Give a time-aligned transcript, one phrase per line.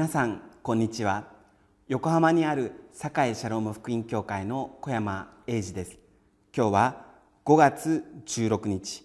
[0.00, 1.26] 皆さんこんにちは。
[1.86, 5.98] 横浜にある堺シャローム福音教会の小山英二です。
[6.56, 7.04] 今日は
[7.44, 9.04] 5月16日。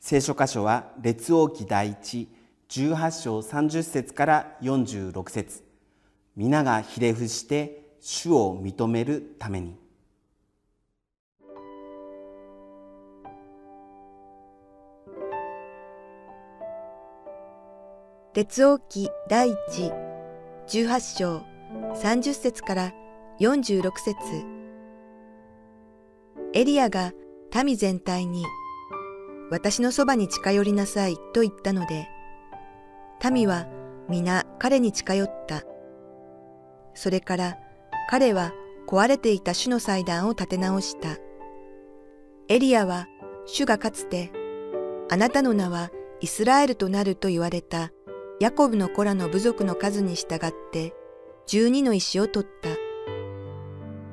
[0.00, 2.26] 聖書箇所は列王記第一
[2.70, 5.62] 18章30節から46節。
[6.34, 9.76] 皆がひれ伏して主を認めるために。
[18.32, 20.09] 列王記第一
[20.70, 21.42] 18章
[22.00, 22.92] 30節から
[23.40, 24.14] 46節。
[26.52, 27.10] エリアが
[27.64, 28.44] 民全体に
[29.50, 32.08] 私のそばに近寄りなさいと言ったので
[33.32, 33.66] 民は
[34.08, 35.64] 皆彼に近寄った。
[36.94, 37.58] それから
[38.08, 38.52] 彼は
[38.86, 41.16] 壊れていた主の祭壇を立て直した。
[42.46, 43.08] エリアは
[43.44, 44.30] 主がかつて
[45.10, 47.90] あなたの名はイスラエルとなると言われた。
[48.40, 50.94] ヤコブの子らの部族の数に従って
[51.46, 52.70] 十二の石を取った。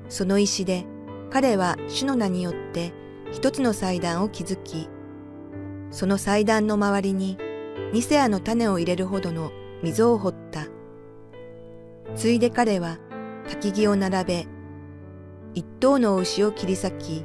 [0.09, 0.85] その石で
[1.29, 2.91] 彼は主の名によって
[3.31, 4.89] 一つの祭壇を築き、
[5.91, 7.37] その祭壇の周りに
[7.93, 10.67] ニセアの種を入れるほどの溝を掘った。
[12.17, 12.97] ついで彼は
[13.47, 14.47] 焚き木を並べ、
[15.53, 17.23] 一頭の牛を切り裂き、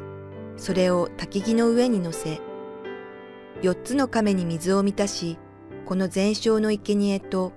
[0.56, 2.40] それを焚き木の上に乗せ、
[3.60, 5.36] 四つの亀に水を満たし、
[5.86, 7.52] この全焼の生贄と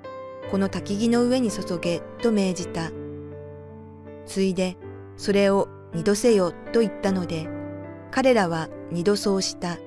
[0.52, 2.92] この焚き木の上に注げと命じた。
[4.26, 4.78] ついで
[5.18, 7.48] それを二度せよと言ったので
[8.12, 9.78] 彼らは二度そうした。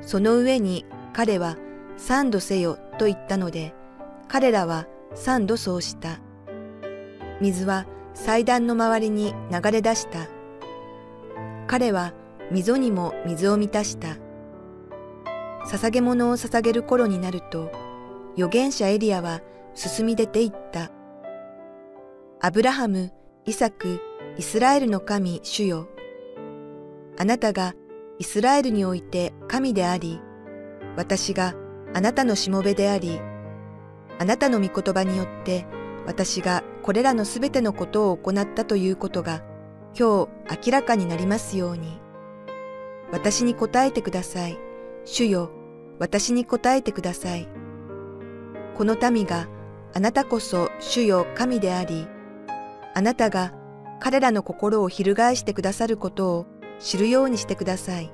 [0.00, 1.56] その上に彼は
[1.96, 3.74] 三度せよと言ったので
[4.28, 6.20] 彼らは三度そうした。
[7.40, 10.28] 水は祭壇の周りに流れ出した。
[11.66, 12.12] 彼は
[12.50, 14.16] 溝にも水を満たした。
[15.68, 17.70] 捧げ物を捧げる頃になると、
[18.34, 19.42] 預言者エリアは
[19.74, 20.90] 進み出て行った。
[22.40, 23.12] アブラハム、
[23.44, 24.00] イサク、
[24.38, 25.86] イスラエルの神、主よ。
[27.18, 27.74] あなたが
[28.18, 30.22] イスラエルにおいて神であり、
[30.96, 31.54] 私が
[31.92, 33.20] あなたのしもべであり、
[34.18, 35.66] あなたの御言葉によって
[36.06, 39.42] 私がこれらのすべてのことを行ったということが
[39.94, 42.00] 今日明らかになりますように。
[43.12, 44.58] 私に答えてください。
[45.04, 45.50] 主よ、
[45.98, 47.48] 私に答えてください。
[48.76, 49.48] この民が
[49.94, 52.06] あなたこそ主よ神であり、
[52.94, 53.54] あなたが
[54.00, 56.46] 彼らの心を翻してくださることを
[56.78, 58.12] 知るようにしてください。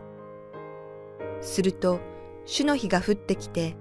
[1.40, 2.00] すると、
[2.46, 3.76] 主の日が降ってきて、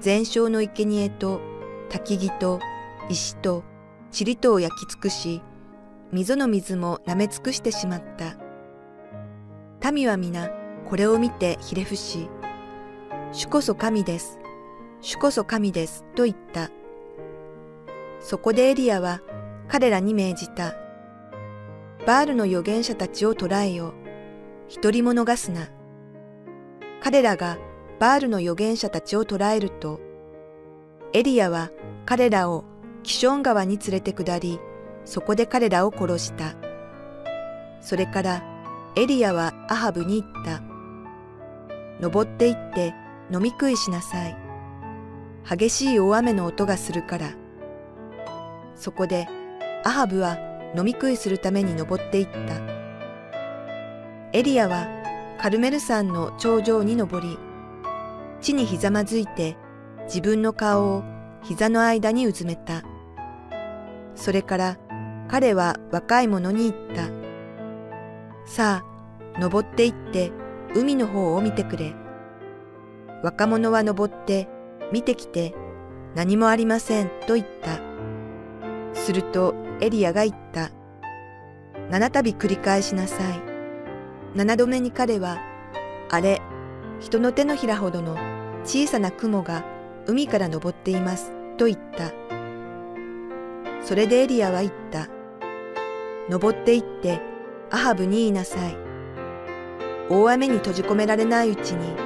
[0.00, 1.40] 全焼の生贄と
[1.88, 2.60] 焚木と
[3.08, 3.62] 石と
[4.18, 5.42] 塵とを焼き尽くし、
[6.12, 8.36] 溝の水も舐め尽くしてしまった。
[9.92, 10.50] 民は皆
[10.88, 12.28] これを見てひれ伏し、
[13.32, 14.38] 主こそ神です。
[15.00, 16.04] 主こそ神です。
[16.14, 16.70] と言った。
[18.20, 19.20] そこでエリアは
[19.68, 20.74] 彼らに命じた。
[22.06, 23.94] バールの預言者たちを捕らえよ。
[24.68, 25.68] 一人も逃すな。
[27.02, 27.58] 彼らが
[27.98, 30.00] バールの預言者たちを捕らえると、
[31.12, 31.70] エリアは
[32.04, 32.64] 彼らを
[33.02, 34.60] キション川に連れて下り、
[35.04, 36.54] そこで彼らを殺した。
[37.80, 38.44] それから
[38.96, 40.62] エリアはアハブに言った。
[42.00, 42.94] 登って行って
[43.32, 44.36] 飲み食いしなさい。
[45.48, 47.30] 激しい大雨の音がするから。
[48.74, 49.28] そこで
[49.84, 50.38] アハブは
[50.76, 52.76] 飲み食いするために登っていった。
[54.32, 54.86] エリアは
[55.38, 57.38] カルメル山の頂上に登り、
[58.40, 59.56] 地にひざまずいて
[60.04, 61.04] 自分の顔を
[61.42, 62.82] 膝の間にうずめた。
[64.14, 64.78] それから
[65.28, 67.08] 彼は若い者に言った。
[68.46, 70.32] さあ、登って行って
[70.74, 71.94] 海の方を見てくれ。
[73.22, 74.48] 若者は登って
[74.92, 75.54] 見てきて
[76.14, 77.80] 何もありませんと言った。
[78.94, 80.70] するとエリアが言った。
[81.90, 83.40] 七度繰り返しなさい。
[84.34, 85.38] 七度目に彼は、
[86.10, 86.40] あれ、
[87.00, 88.16] 人の手のひらほどの
[88.64, 89.64] 小さな雲が
[90.06, 92.12] 海から登っていますと言った。
[93.84, 95.08] それでエリアは言った。
[96.28, 97.20] 登って行って
[97.70, 98.76] アハブに言いなさい。
[100.08, 102.05] 大雨に閉じ込められないうちに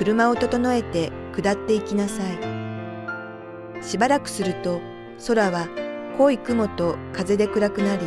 [0.00, 3.84] 車を整えて下っていきなさい。
[3.84, 4.80] しばらくすると
[5.26, 5.68] 空は
[6.16, 8.06] 濃い雲と風で暗くなり、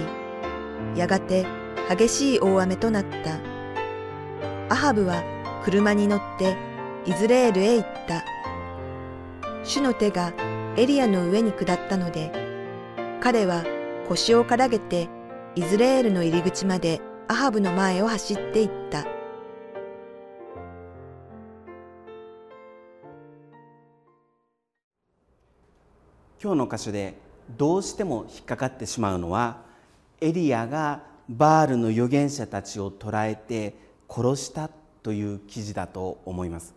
[0.95, 1.45] やがて
[1.87, 3.39] 激しい大雨となった。
[4.73, 5.21] アハブは
[5.63, 6.57] 車に乗って
[7.05, 8.23] イズレールへ行った。
[9.63, 10.33] 主の手が
[10.75, 12.31] エリアの上に下ったので、
[13.21, 13.63] 彼は
[14.07, 15.09] 腰をからげて
[15.53, 19.05] イズレールの入り口までアハブの前を走っていった。
[26.43, 27.13] 今日の箇所で
[27.57, 29.61] どうしても引っかかってしまうのは
[30.19, 33.73] エリアがバールの預言者たちを捕らえて
[34.09, 34.69] 殺した
[35.01, 36.75] という記事だと思います。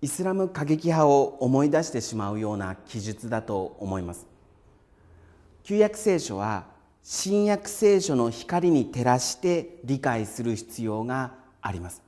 [0.00, 4.26] イスラム過激派を思い出してしまうような記述だと思います。
[5.62, 6.64] 旧約聖書は
[7.02, 12.02] 新約聖書の光に照らして理解する必要があります。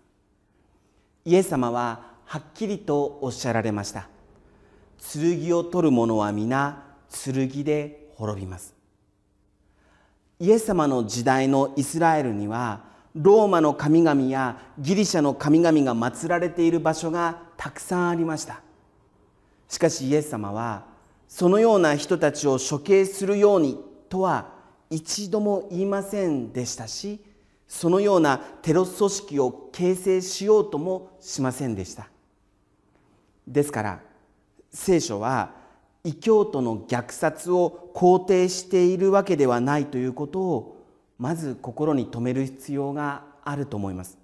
[1.26, 4.15] イエス様ははっきりとおっしゃられました。
[4.98, 8.74] 剣を取る者は皆剣で滅びます。
[10.38, 12.84] イエス様の時代のイスラエルには
[13.14, 18.60] ローマの神々やギリシャの神々が祀られている場所がたくさんありました。
[19.68, 20.84] しかしイエス様は
[21.28, 24.52] そのような人たちを処刑するようにとは
[24.90, 27.20] 一度も言いませんでしたし
[27.66, 32.08] そのようなテロ組織を形成しようともしませんでした。
[33.48, 34.00] ですから
[34.76, 35.54] 聖書は
[36.04, 40.84] 異教徒の虐殺を肯定しているわけではないということを
[41.18, 44.18] まず心に留める必要があると思います。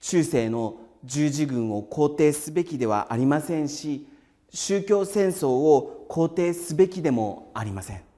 [0.00, 4.06] 中世の十字軍を肯定すべきではありませんし
[4.50, 8.09] 宗教戦争を肯定すべきでもありません。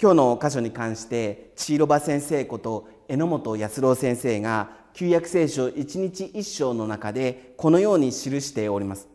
[0.00, 9.08] 今日の箇所に関して千尋場先生こと榎本康郎先生が旧約聖書一日一章の中でこのように記しております。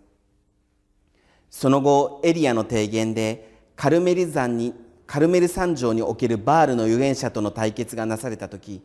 [1.50, 4.74] その後エリアの提言でカルメル山に
[5.08, 8.82] カルメル山上におけるバールの預言者との対決がなされた時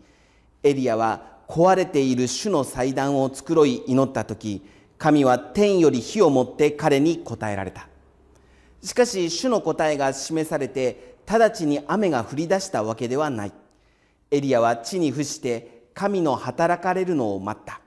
[0.62, 4.62] エリアは壊れている主の祭壇を繕い祈った時
[4.98, 7.88] 神は天より火を持って彼に答えられた。
[8.84, 13.52] しかし主の答えが示されて直ちに雨が降り出したわけではない。
[14.30, 17.80] エリアは地に伏して神の働かれるのを待った。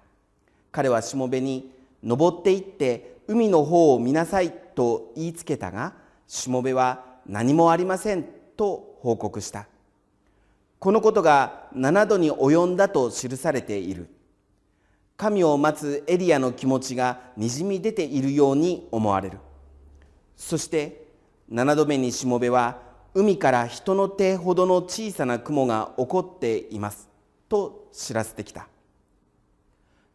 [0.71, 1.71] 彼はしもべに
[2.03, 5.93] 登って行って海の方を見なさいと言いつけたが
[6.27, 8.23] しもべは何もありません
[8.55, 9.67] と報告した。
[10.77, 14.07] このことが7度に及んだと記されている。
[15.17, 19.39] 神を待つエリアの気持ちがにじみ出ているように思われる。
[20.35, 21.07] そして
[21.51, 27.09] 7度目にしもべは海から人の手ほどの小さな雲が起こっています。
[27.49, 28.69] と知らせてきた。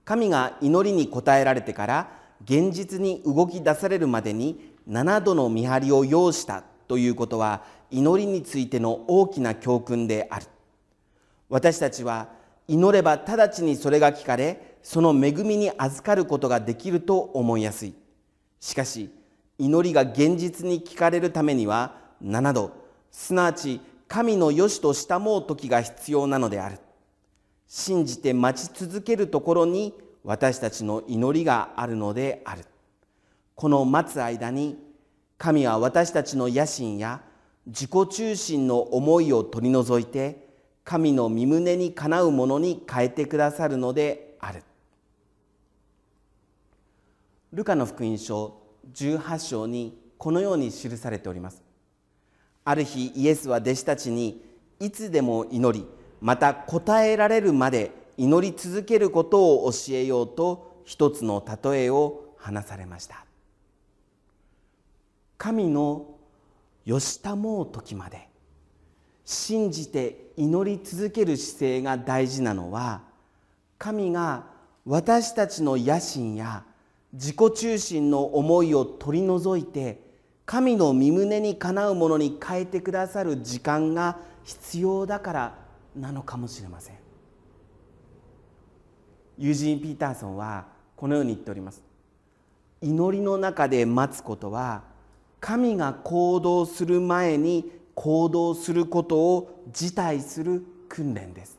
[0.05, 2.11] 神が祈りに応えられてから
[2.43, 10.47] 現実に動き出されるまでに7度の見張りを要したということは祈りについての大きな教訓である。
[11.51, 12.29] 私たちは
[12.67, 17.95] 祈れば直ちにそれが聞かれその恵みに預かることができると思いやすい。
[18.59, 19.11] しかし
[19.59, 22.86] 祈りが現実に聞かれるためには7度
[23.17, 26.79] すなわち神の良しとしたもう時が必要なのである。
[27.67, 32.67] 信じて待ち続けるところに私たちの祈りがあるのである。
[33.55, 34.77] この待つ間に
[35.39, 37.23] 神は私たちの野心や
[37.67, 40.51] 自己中心の思いを取り除いて
[40.85, 44.63] 神の身胸にかなうものに変えてくださるのである。
[47.55, 48.61] ルカの福音書
[48.93, 51.66] 18章にこのように記されております。
[52.67, 54.45] ある日イエスは弟子たちに
[54.81, 55.87] いつでも祈り
[56.21, 63.25] また答えられるまで祈り続けることを教えようと一つの例えを話されました。
[65.39, 66.17] 神の
[66.85, 68.29] よしたもう時まで
[69.25, 73.03] 信じて祈り続ける姿勢が大事なのは
[73.79, 74.47] 神が
[74.85, 76.65] 私たちの野心や
[77.13, 80.06] 自己中心の思いを取り除いて
[80.47, 85.59] 神の身胸にかなうものに変えてくださる時間が必要だから
[85.97, 86.97] なのかもしれません。
[89.39, 91.83] ユージン・ピーターソンはこのように言っております。
[92.81, 94.85] 祈りの中で待つことは
[95.41, 101.59] 神が行動する前に行動することを辞退する訓練です。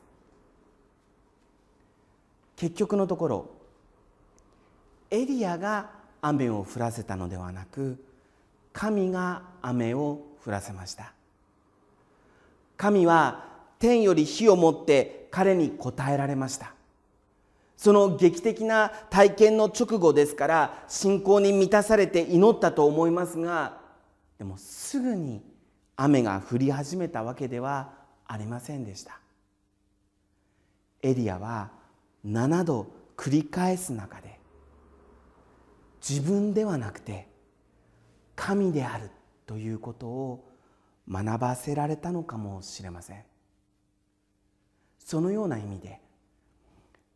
[2.56, 3.50] 結局のところ
[5.10, 5.90] エリアが
[6.22, 8.02] 雨を降らせたのではなく
[8.78, 11.12] 神が雨を降らせました。
[12.76, 13.44] 神は
[13.80, 16.74] 天より火を持って彼に答えられました。
[17.76, 23.80] その劇的な体験の直後ですから信仰に満たされて祈ったと思いますが
[24.38, 25.42] でもすぐに
[25.96, 27.90] 雨が降り始めたわけでは
[28.28, 29.18] ありませんでした。
[31.02, 31.72] エリアは
[32.24, 34.38] 7度繰り返す中で
[36.00, 37.27] 自分ではなくて
[38.38, 39.10] 神である
[39.46, 40.48] ということを
[41.10, 43.24] 学ばせられたのかもしれません。
[45.00, 46.00] そのような意味で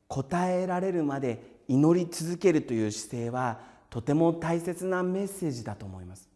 [0.08, 6.28] 答えられるまで祈り続けるという姿勢はとても大切なメッセージだと思います。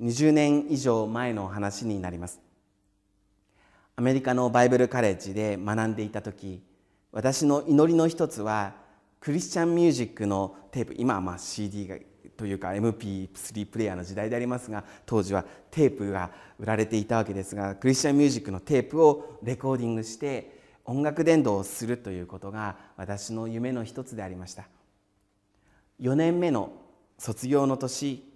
[0.00, 2.40] 20年以上前の話になります。
[3.96, 6.62] アメリカのバイブルカレッジで学んでいた時
[7.12, 8.74] 私の祈りの一つは
[9.20, 11.96] クリスチャンミュージックのテープ今はまあ CD が
[12.42, 24.66] というか MP3 プレーヤーの時代でありますが当時はテープが売られていたわけですがクリスチャンミュージックのテープをレコーディングして音楽伝道をするということが私の夢の一つでありました。
[26.00, 26.72] 4年目の
[27.16, 28.28] 卒業の年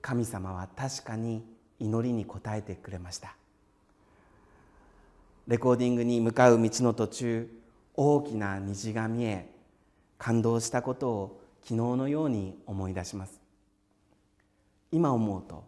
[0.00, 1.44] 神様は確かに
[1.78, 3.36] 祈りに応えてくれました。
[5.48, 7.50] レコーディングに向かう道の途中
[7.92, 9.50] 大きな虹が見え
[10.16, 13.40] 感動したことを昨日のように思い出します。
[14.92, 15.64] 今思うと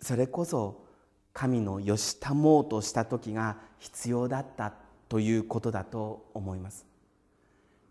[0.00, 0.84] それこそ
[1.32, 4.74] 神のよしたもうとした時が必要だった
[5.08, 6.86] ということだと思います。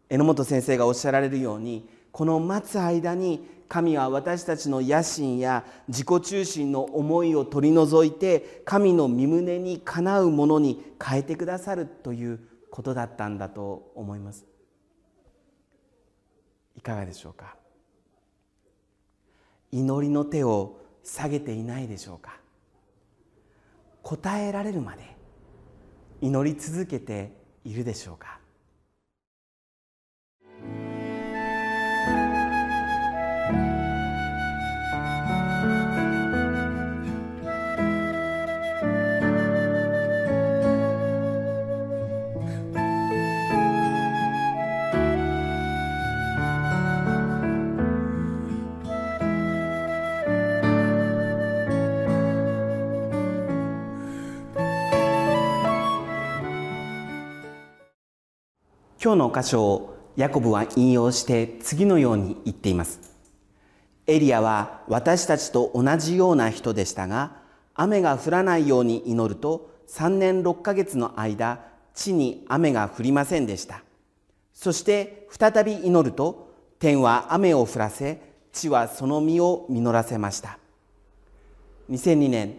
[0.10, 12.40] 榎本先生がおっしゃられるようにこの待つ間に神は私たちの野心や自己中心の思いを取り除いて神の身胸にかなうものに変えてくださるという
[12.72, 14.46] ことだったんだと思います。
[16.78, 17.56] いかがでしょうか？
[19.72, 22.40] 祈りの手を下げていないでしょうか？
[24.04, 25.18] 答えられるまで
[26.22, 27.34] 祈り続けて
[27.66, 28.40] いるでしょうか？
[59.08, 63.00] 今日の箇所をヤコブは引用して次のように言っています。
[64.06, 67.38] エリアは私たちと同じような人でしたが
[67.74, 73.82] 雨が降らないように祈ると3年6ヶ月の間地に雨が降りませんでした。
[74.54, 78.22] そして再び祈ると天は雨を降らせ
[78.52, 80.60] 地はその実を実らせました。
[81.90, 82.58] 2002年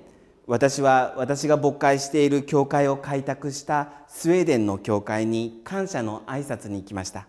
[0.49, 7.29] 私は私が牧会している教会を開拓したスウェーデンの教会に感謝の挨拶に行きました。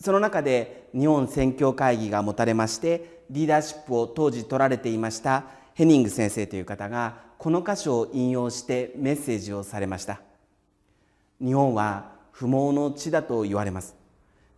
[0.00, 10.20] その中で日本宣教会議が持たれましてリーダーシップを当時取られていましたヘニング先生という方がこの箇所を引用してメッセージをされました。
[11.44, 13.96] 日本は不毛の地だと言われます。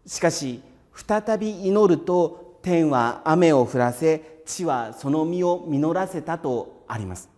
[0.04, 0.60] しかし
[0.94, 7.32] 再び祈ると天は雨を降らせ地はその実を実らせたとあります。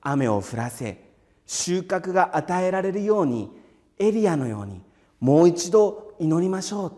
[0.00, 1.02] 雨を降らせ
[1.46, 3.50] 収穫が与えられるように
[3.98, 4.80] エリアのように
[5.20, 6.92] もう一度祈りましょう。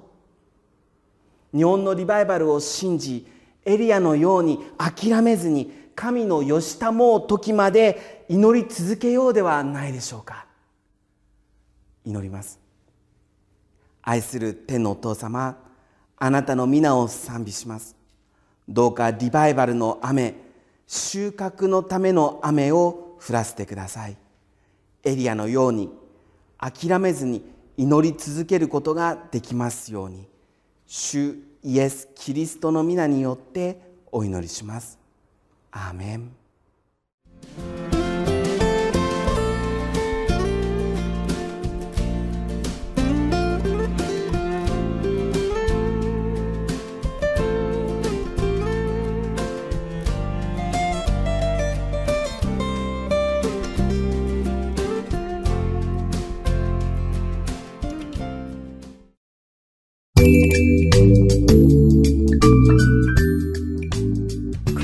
[1.57, 3.27] 日本のリバイバルを信じ
[3.65, 10.47] エリアのように諦めずに神のよしたもう時まで祈り続けようではないでしょうか。
[12.05, 12.59] 祈ります。
[14.03, 15.57] 愛する天のお父様
[16.17, 17.97] あなたの皆を賛美します。
[18.69, 20.35] どうかリバイバルの雨
[20.95, 24.17] 収穫のための雨を降らせてください。
[25.03, 25.89] エリアのように
[26.59, 27.43] 諦めずに
[27.79, 30.29] 祈り続けることができますように。
[30.87, 33.81] 主イエス・キリストの皆によって
[34.11, 34.99] お祈りします。
[35.71, 36.31] アーメン。